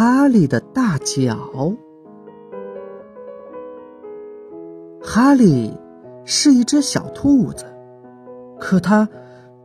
[0.00, 1.36] 哈利的大脚。
[5.02, 5.74] 哈利
[6.24, 7.66] 是一只小兔子，
[8.58, 9.06] 可它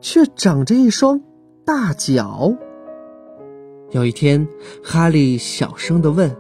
[0.01, 1.21] 却长着一双
[1.63, 2.53] 大脚。
[3.91, 4.45] 有一天，
[4.83, 6.35] 哈利小声的问：“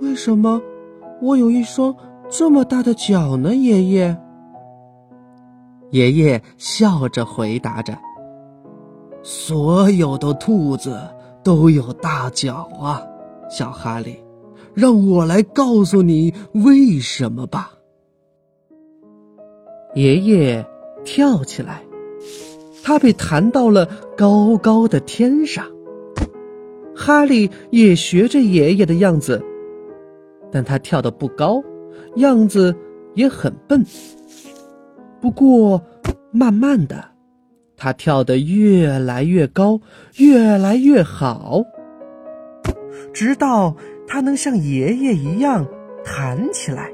[0.00, 0.62] 为什么
[1.20, 1.94] 我有一双
[2.30, 4.16] 这么大的脚呢？”爷爷。
[5.90, 7.98] 爷爷笑着回答着
[9.22, 10.98] ：“所有的兔子
[11.46, 13.06] 都有大脚啊，
[13.48, 14.16] 小哈利。”
[14.74, 17.70] 让我来告诉你为什么吧。
[19.94, 20.66] 爷爷
[21.04, 21.82] 跳起来，
[22.82, 25.64] 他被弹到了高高的天上。
[26.94, 29.42] 哈利也学着爷爷的样子，
[30.50, 31.62] 但他跳得不高，
[32.16, 32.76] 样子
[33.14, 33.82] 也很笨。
[35.22, 35.80] 不过，
[36.32, 37.02] 慢慢的，
[37.76, 39.80] 他跳得越来越高，
[40.16, 41.62] 越来越好，
[43.12, 43.76] 直到。
[44.08, 45.66] 他能像爷爷一样
[46.04, 46.92] 弹起来，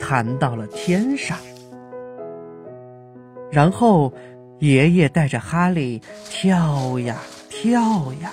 [0.00, 1.36] 弹到了天上。
[3.52, 4.10] 然后，
[4.60, 6.00] 爷爷带着哈利
[6.30, 7.18] 跳呀
[7.50, 7.78] 跳
[8.22, 8.32] 呀，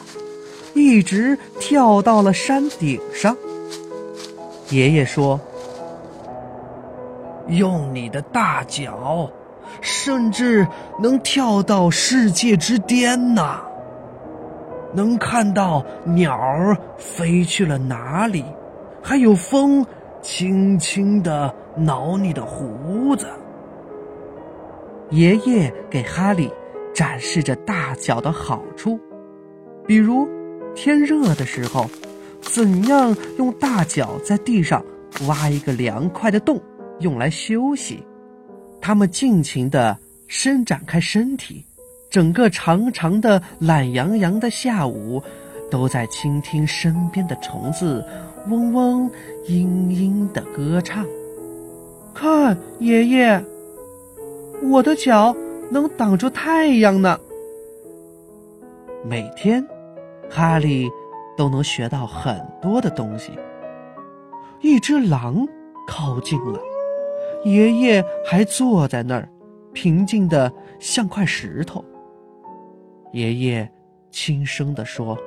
[0.73, 3.35] 一直跳到了山顶上。
[4.69, 5.37] 爷爷说
[7.49, 9.29] ：“用你的大脚，
[9.81, 10.67] 甚至
[10.99, 13.61] 能跳到世界之巅呐！”
[14.93, 18.43] 能看到鸟儿飞去了哪里，
[19.01, 19.85] 还有风
[20.21, 23.25] 轻轻地挠你的胡子。
[25.09, 26.51] 爷爷给哈利
[26.93, 28.99] 展示着大脚的好处，
[29.87, 30.27] 比如
[30.75, 31.89] 天热的时候，
[32.41, 34.83] 怎样用大脚在地上
[35.27, 36.61] 挖一个凉快的洞，
[36.99, 38.05] 用来休息。
[38.81, 41.63] 他们尽情地伸展开身体。
[42.09, 45.23] 整个长长的、懒洋洋的下午，
[45.69, 48.05] 都在倾听身边的虫子
[48.49, 49.09] 嗡嗡、
[49.47, 51.05] 嘤嘤的歌唱。
[52.13, 53.41] 看，爷爷，
[54.61, 55.33] 我的脚
[55.69, 57.17] 能挡住太阳呢。
[59.05, 59.65] 每天，
[60.29, 60.89] 哈利
[61.37, 63.31] 都能学到很多的东西。
[64.59, 65.47] 一只狼
[65.87, 66.59] 靠近了，
[67.43, 69.27] 爷爷还坐在那儿，
[69.73, 71.83] 平静的像块石头。
[73.13, 73.69] 爷爷
[74.11, 75.17] 轻声地说：“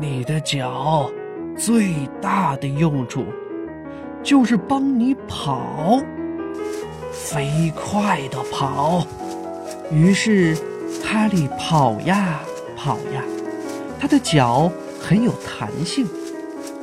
[0.00, 1.10] 你的脚
[1.56, 3.24] 最大的用处，
[4.22, 6.02] 就是帮你跑，
[7.12, 9.06] 飞快的跑。”
[9.92, 10.56] 于是，
[11.04, 12.40] 哈利跑呀
[12.76, 13.22] 跑呀，
[14.00, 14.68] 他的脚
[15.00, 16.04] 很有弹性，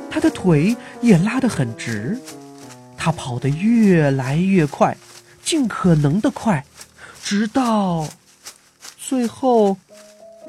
[0.08, 2.18] 他的腿也拉得很直，
[3.04, 4.96] 他跑得越来越快，
[5.42, 6.64] 尽可能的快，
[7.20, 8.06] 直到。
[8.96, 9.76] 最后，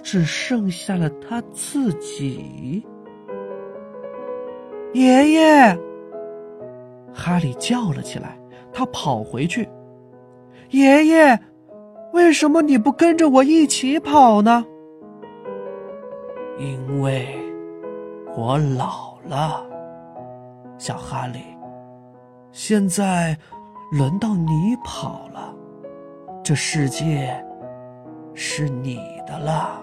[0.04, 2.86] 只剩下了他自己。
[4.94, 5.80] 爷爷，
[7.12, 8.38] 哈利叫了起来。
[8.72, 9.68] 他跑回去。
[10.70, 11.40] 爷爷，
[12.12, 14.64] 为什么你不跟着我一起跑呢？
[16.60, 17.36] 因为
[18.38, 19.66] 我老了，
[20.78, 21.40] 小哈利。
[22.54, 23.38] 现在
[23.92, 25.54] 轮到你跑了。
[26.42, 27.44] 这世界。
[28.36, 29.80] 是你的了，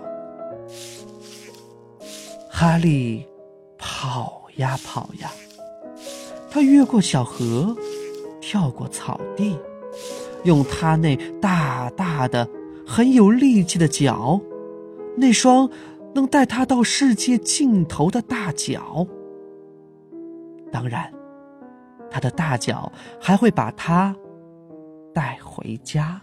[2.51, 3.25] 哈利，
[3.79, 5.31] 跑呀跑呀，
[6.51, 7.77] 他越过小河，
[8.41, 9.57] 跳过草地，
[10.43, 12.49] 用他那大大的、
[12.85, 14.41] 很有力气的脚，
[15.17, 15.71] 那双
[16.13, 19.07] 能带他到世界尽头的大脚。
[20.73, 21.09] 当然，
[22.11, 22.91] 他的大脚
[23.21, 24.15] 还会把他
[25.15, 26.21] 带回家。